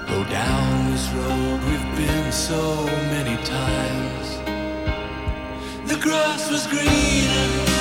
Go 0.08 0.24
down 0.26 0.92
this 0.92 1.08
road 1.10 1.60
we've 1.68 1.98
been 1.98 2.32
so 2.32 2.86
many 3.16 3.36
times. 3.44 4.28
The 5.90 5.98
grass 6.00 6.52
was 6.52 6.68
greener. 6.68 7.73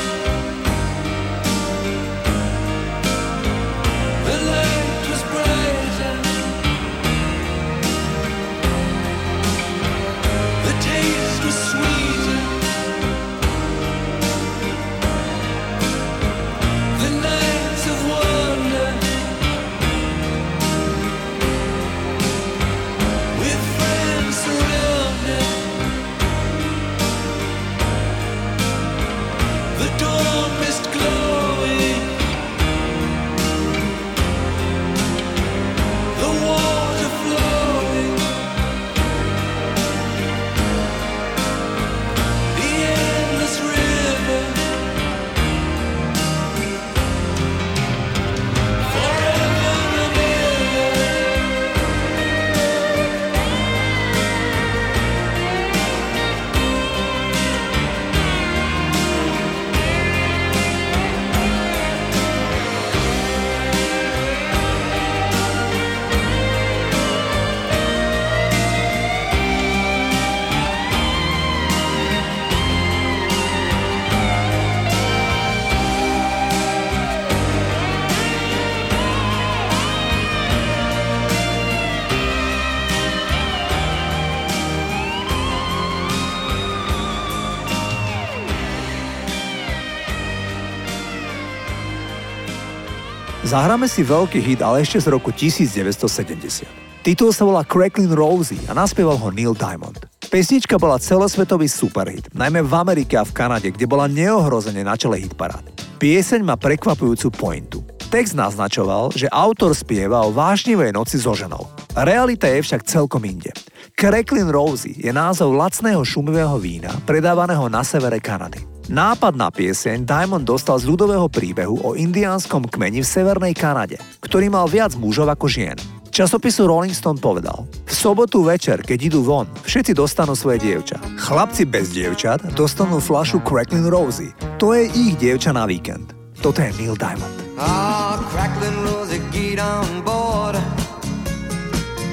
Zahráme 93.52 93.84
si 93.84 94.00
veľký 94.00 94.40
hit, 94.40 94.64
ale 94.64 94.80
ešte 94.80 94.96
z 94.96 95.12
roku 95.12 95.28
1970. 95.28 96.64
Titul 97.04 97.36
sa 97.36 97.44
volá 97.44 97.60
Cracklin' 97.60 98.08
Rosie 98.08 98.56
a 98.64 98.72
naspieval 98.72 99.20
ho 99.20 99.28
Neil 99.28 99.52
Diamond. 99.52 100.08
Pesnička 100.32 100.80
bola 100.80 100.96
celosvetový 100.96 101.68
superhit, 101.68 102.32
najmä 102.32 102.64
v 102.64 102.72
Amerike 102.72 103.20
a 103.20 103.28
v 103.28 103.36
Kanade, 103.36 103.68
kde 103.68 103.84
bola 103.84 104.08
neohrozene 104.08 104.80
na 104.80 104.96
čele 104.96 105.20
hitparád. 105.20 105.68
Pieseň 106.00 106.40
má 106.48 106.56
prekvapujúcu 106.56 107.28
pointu. 107.28 107.84
Text 108.08 108.32
naznačoval, 108.32 109.12
že 109.12 109.28
autor 109.28 109.76
spieva 109.76 110.24
o 110.24 110.32
vášnivej 110.32 110.96
noci 110.96 111.20
so 111.20 111.36
ženou. 111.36 111.68
Realita 111.92 112.48
je 112.48 112.64
však 112.64 112.88
celkom 112.88 113.20
inde. 113.28 113.52
Cracklin' 113.92 114.48
Rosie 114.48 114.96
je 114.96 115.12
názov 115.12 115.52
lacného 115.52 116.00
šumivého 116.08 116.56
vína, 116.56 116.88
predávaného 117.04 117.68
na 117.68 117.84
severe 117.84 118.16
Kanady. 118.16 118.71
Nápad 118.90 119.38
na 119.38 119.46
pieseň 119.46 120.02
Diamond 120.02 120.42
dostal 120.42 120.74
z 120.74 120.90
ľudového 120.90 121.30
príbehu 121.30 121.86
o 121.86 121.94
indiánskom 121.94 122.66
kmeni 122.66 122.98
v 122.98 123.06
severnej 123.06 123.54
Kanade, 123.54 123.94
ktorý 124.18 124.50
mal 124.50 124.66
viac 124.66 124.98
mužov 124.98 125.30
ako 125.30 125.46
žien. 125.46 125.78
Časopisu 126.10 126.66
Rolling 126.66 126.90
Stone 126.92 127.22
povedal, 127.22 127.62
v 127.86 127.94
sobotu 127.94 128.42
večer, 128.42 128.82
keď 128.82 128.98
idú 129.14 129.22
von, 129.22 129.46
všetci 129.62 129.94
dostanú 129.94 130.34
svoje 130.34 130.66
dievča. 130.66 130.98
Chlapci 131.14 131.62
bez 131.62 131.94
dievčat 131.94 132.42
dostanú 132.58 132.98
flašu 132.98 133.38
Cracklin' 133.46 133.86
Rosie. 133.86 134.34
To 134.58 134.74
je 134.74 134.90
ich 134.90 135.14
dievča 135.14 135.54
na 135.54 135.62
víkend. 135.62 136.10
Toto 136.42 136.58
je 136.58 136.74
Neil 136.74 136.98
Diamond. 136.98 137.32
Ah, 137.62 138.18
Cracklin' 138.34 138.82
Rosie, 138.82 139.22
get 139.30 139.62
on 139.62 140.02
board. 140.02 140.58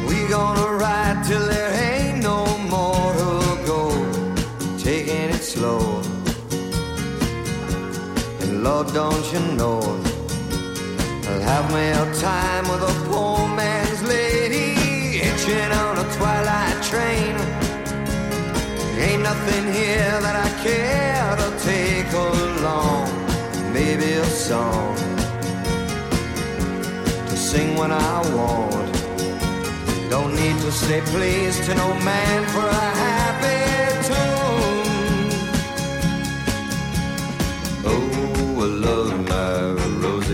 We 0.05 0.22
gonna 0.30 0.78
ride 0.78 1.17
till 1.26 1.59
Lord, 8.64 8.88
don't 8.93 9.26
you 9.32 9.39
know? 9.55 9.80
I'll 11.30 11.41
have 11.51 11.72
me 11.72 11.86
a 11.91 12.05
time 12.20 12.68
with 12.68 12.84
a 12.84 12.93
poor 13.07 13.47
man's 13.55 14.03
lady 14.03 14.76
Hitching 15.18 15.72
on 15.72 15.97
a 15.97 16.03
twilight 16.16 16.84
train. 16.84 17.36
Ain't 18.99 19.24
nothing 19.24 19.66
here 19.72 20.16
that 20.26 20.36
I 20.45 20.49
care 20.62 21.36
to 21.41 21.49
take 21.64 22.12
along. 22.12 23.07
Maybe 23.72 24.14
a 24.14 24.26
song 24.26 24.95
To 27.30 27.38
sing 27.38 27.78
when 27.78 27.91
I 27.93 28.16
want. 28.36 28.91
Don't 30.10 30.36
need 30.36 30.57
to 30.66 30.72
say 30.72 30.99
please 31.14 31.55
to 31.66 31.76
no 31.76 31.93
man 32.01 32.45
for 32.49 32.68
a 32.68 32.89
happy 33.03 33.68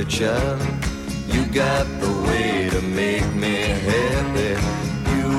my 0.06 0.12
child. 0.12 0.62
You 1.28 1.46
got 1.46 1.86
the 2.00 2.12
way 2.28 2.70
to 2.70 2.82
make 2.82 3.34
me 3.34 3.56
happy. 3.90 4.56
You 5.16 5.32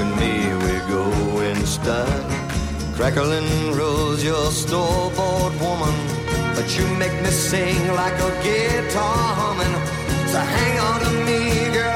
and 0.00 0.12
me, 0.20 0.34
we 0.64 0.74
go 0.90 1.40
in 1.40 1.56
style. 1.66 2.30
Crackling 2.94 3.72
rose, 3.74 4.22
your 4.24 4.50
store-bought 4.50 5.54
woman. 5.60 5.94
But 6.54 6.78
you 6.78 6.86
make 6.98 7.14
me 7.22 7.30
sing 7.30 7.94
like 7.94 8.14
a 8.14 8.32
guitar 8.42 9.34
humming. 9.40 9.76
So 10.28 10.38
hang 10.38 10.78
on 10.80 11.00
to 11.00 11.10
me, 11.26 11.72
girl, 11.74 11.91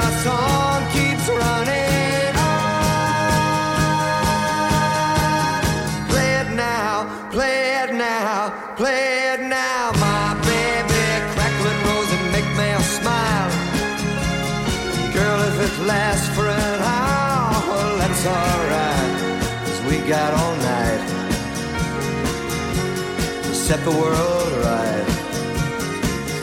set 23.66 23.84
the 23.84 23.90
world 23.90 24.52
right. 24.64 25.06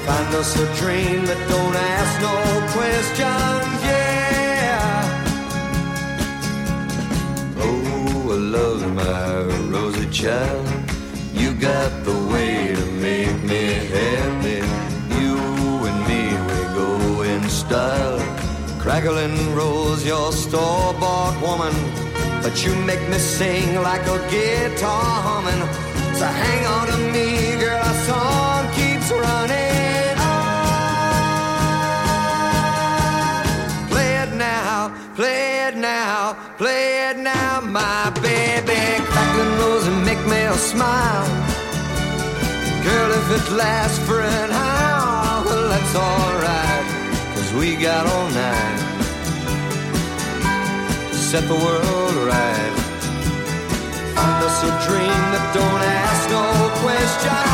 Find 0.05 0.35
us 0.35 0.59
a 0.59 0.67
dream 0.75 1.25
that 1.25 1.39
don't 1.47 1.77
ask 1.95 2.13
no 2.29 2.35
questions, 2.75 3.79
yeah. 3.87 5.07
Oh, 7.65 8.29
I 8.29 8.37
love 8.57 8.81
my 8.93 9.27
rosy 9.71 10.09
child. 10.09 10.67
You 11.33 11.53
got 11.53 11.91
the 12.03 12.17
way 12.33 12.75
to 12.75 12.85
make 13.07 13.41
me 13.51 13.65
happy. 13.95 14.59
You 15.17 15.37
and 15.87 15.99
me, 16.09 16.23
we 16.47 16.59
go 16.81 17.21
in 17.21 17.41
style. 17.49 18.19
Crackling 18.81 19.55
rose, 19.55 20.05
your 20.05 20.33
store-bought 20.33 21.35
woman. 21.41 21.73
But 22.43 22.65
you 22.65 22.75
make 22.83 23.07
me 23.07 23.17
sing 23.17 23.81
like 23.81 24.05
a 24.07 24.19
guitar 24.29 25.21
humming. 25.27 25.92
Hang 26.25 26.65
on 26.65 26.87
to 26.87 26.97
me, 27.11 27.55
girl, 27.59 27.77
our 27.77 27.93
song 28.09 28.71
keeps 28.71 29.11
running 29.11 30.17
on. 30.17 30.53
Play 33.89 34.11
it 34.23 34.33
now, 34.35 34.93
play 35.15 35.67
it 35.67 35.75
now, 35.75 36.35
play 36.57 37.09
it 37.09 37.17
now, 37.17 37.61
my 37.61 38.09
baby. 38.21 39.03
Crackling 39.11 39.57
rose 39.59 39.87
and 39.87 40.05
make 40.05 40.23
me 40.27 40.41
a 40.43 40.53
smile. 40.53 41.27
Girl, 42.83 43.11
if 43.11 43.27
it 43.37 43.51
lasts 43.53 43.99
for 44.07 44.21
an 44.21 44.51
hour, 44.51 45.43
well, 45.45 45.67
that's 45.69 45.95
alright. 45.95 46.85
Cause 47.35 47.53
we 47.53 47.75
got 47.75 48.05
all 48.05 48.29
night 48.29 48.79
to 51.11 51.15
set 51.15 51.47
the 51.47 51.55
world 51.55 52.15
right. 52.27 52.82
Us 54.23 54.63
a 54.63 54.71
dream 54.87 55.23
that 55.33 55.45
don't 55.53 55.83
ask 55.83 56.29
no 56.31 56.43
questions. 56.79 57.53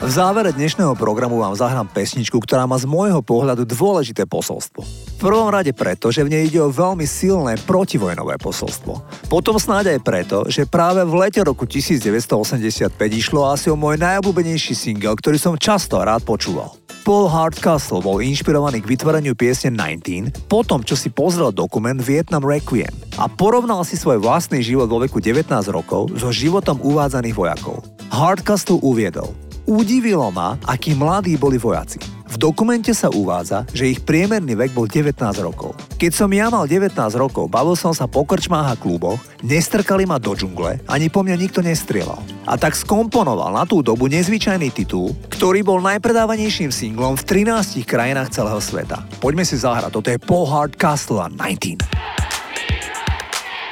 V 0.00 0.18
závere 0.18 0.50
dnešného 0.50 0.98
programu 0.98 1.38
vám 1.38 1.54
zahrám 1.54 1.86
pesničku, 1.86 2.42
ktorá 2.42 2.66
má 2.66 2.74
z 2.74 2.82
môjho 2.82 3.22
pohľadu 3.22 3.62
dôležité 3.62 4.26
posolstvo. 4.26 5.09
Prvom 5.20 5.52
rade 5.52 5.76
preto, 5.76 6.08
že 6.08 6.24
v 6.24 6.32
nej 6.32 6.48
ide 6.48 6.64
o 6.64 6.72
veľmi 6.72 7.04
silné 7.04 7.60
protivojnové 7.68 8.40
posolstvo. 8.40 9.04
Potom 9.28 9.60
snáď 9.60 9.92
aj 9.92 10.00
preto, 10.00 10.48
že 10.48 10.64
práve 10.64 11.04
v 11.04 11.12
lete 11.12 11.44
roku 11.44 11.68
1985 11.68 12.88
išlo 12.96 13.44
asi 13.44 13.68
o 13.68 13.76
môj 13.76 14.00
najobľúbenejší 14.00 14.72
single, 14.72 15.12
ktorý 15.20 15.36
som 15.36 15.60
často 15.60 16.00
rád 16.00 16.24
počúval. 16.24 16.72
Paul 17.04 17.28
Hardcastle 17.28 18.00
bol 18.00 18.24
inšpirovaný 18.24 18.80
k 18.80 18.96
vytvoreniu 18.96 19.36
piesne 19.36 19.68
19 19.76 20.48
po 20.48 20.64
tom, 20.64 20.80
čo 20.80 20.96
si 20.96 21.12
pozrel 21.12 21.52
dokument 21.52 22.00
Vietnam 22.00 22.40
Requiem 22.40 22.92
a 23.20 23.28
porovnal 23.28 23.84
si 23.84 24.00
svoj 24.00 24.24
vlastný 24.24 24.64
život 24.64 24.88
vo 24.88 25.04
veku 25.04 25.20
19 25.20 25.52
rokov 25.68 26.16
so 26.16 26.32
životom 26.32 26.80
uvádzaných 26.80 27.36
vojakov. 27.36 27.84
Hardcastle 28.08 28.80
uviedol, 28.80 29.36
Udivilo 29.70 30.32
ma, 30.34 30.58
akí 30.66 30.98
mladí 30.98 31.38
boli 31.38 31.54
vojaci. 31.54 32.09
V 32.30 32.38
dokumente 32.38 32.94
sa 32.94 33.10
uvádza, 33.10 33.66
že 33.74 33.90
ich 33.90 34.06
priemerný 34.06 34.54
vek 34.54 34.70
bol 34.70 34.86
19 34.86 35.18
rokov. 35.42 35.74
Keď 35.98 36.12
som 36.14 36.30
ja 36.30 36.46
mal 36.46 36.70
19 36.70 36.94
rokov, 37.18 37.50
bavil 37.50 37.74
som 37.74 37.90
sa 37.90 38.06
po 38.06 38.22
krčmách 38.22 38.70
a 38.70 38.78
kluboch, 38.78 39.18
nestrkali 39.42 40.06
ma 40.06 40.22
do 40.22 40.38
džungle, 40.38 40.78
ani 40.86 41.10
po 41.10 41.26
mňa 41.26 41.34
nikto 41.34 41.58
nestrieľal. 41.58 42.22
A 42.46 42.54
tak 42.54 42.78
skomponoval 42.78 43.50
na 43.50 43.66
tú 43.66 43.82
dobu 43.82 44.06
nezvyčajný 44.06 44.70
titul, 44.70 45.10
ktorý 45.26 45.66
bol 45.66 45.82
najpredávanejším 45.82 46.70
singlom 46.70 47.18
v 47.18 47.50
13 47.50 47.82
krajinách 47.82 48.30
celého 48.30 48.62
sveta. 48.62 49.02
Poďme 49.18 49.42
si 49.42 49.58
zahrať, 49.58 49.90
toto 49.90 50.14
je 50.14 50.22
Paul 50.22 50.46
Hard 50.46 50.78
Castle 50.78 51.18
a 51.18 51.26
19. 51.26 51.82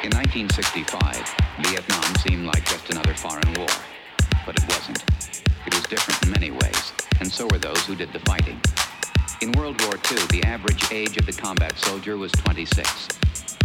In 0.03 0.11
1965, 0.11 0.91
Vietnam 1.63 2.11
seemed 2.27 2.51
like 2.51 2.67
just 2.67 2.91
another 2.91 3.15
foreign 3.15 3.55
war, 3.55 3.71
but 4.43 4.59
it 4.59 4.67
wasn't. 4.67 5.18
Different 5.89 6.23
in 6.23 6.31
many 6.33 6.51
ways, 6.51 6.93
and 7.19 7.33
so 7.33 7.47
were 7.47 7.57
those 7.57 7.87
who 7.87 7.97
did 7.97 8.13
the 8.13 8.19
fighting. 8.21 8.61
In 9.41 9.53
World 9.53 9.81
War 9.83 9.95
II, 9.95 10.19
the 10.29 10.43
average 10.45 10.93
age 10.93 11.17
of 11.17 11.25
the 11.25 11.33
combat 11.33 11.79
soldier 11.79 12.19
was 12.19 12.31
26. 12.33 13.09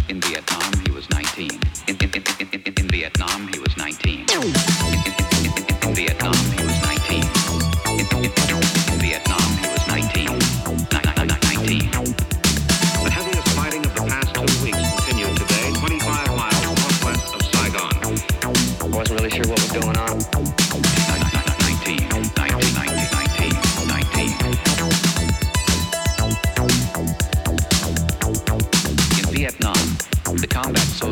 In 0.08 0.22
Vietnam, 0.22 0.72
he 0.86 0.92
was 0.92 1.10
19. 1.10 1.50
In, 1.86 1.96
in, 1.96 2.10
in, 2.40 2.62
in, 2.62 2.88
Vietnam, 2.88 3.52
he 3.52 3.58
was 3.58 3.76
19. 3.76 4.20
In, 4.20 4.26
in, 4.30 4.40
in, 4.40 4.54
in, 5.44 5.52
in 5.88 5.94
Vietnam, 5.94 6.32
he 6.32 6.64
was 6.64 6.82
19. 6.82 7.24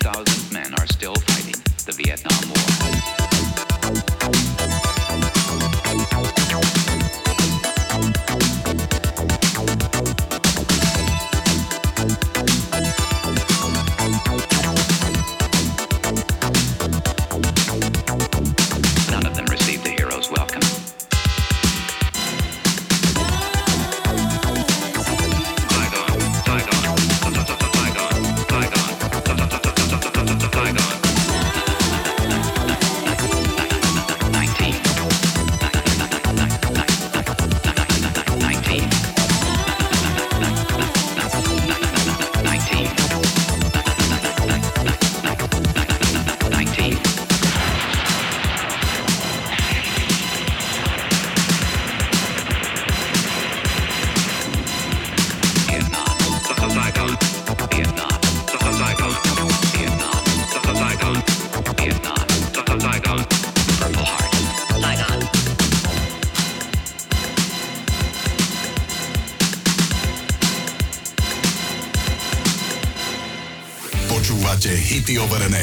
100,000 0.00 0.52
men 0.52 0.72
are 0.74 0.86
still 0.86 1.14
fighting 1.14 1.60
the 1.84 1.92
Vietnam 1.92 2.48
War. 2.48 2.62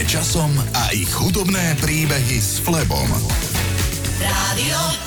časom 0.09 0.49
a 0.73 0.89
ich 0.89 1.13
hudobné 1.13 1.77
príbehy 1.77 2.41
s 2.41 2.57
Flebom. 2.65 3.05
Rádio 4.17 4.98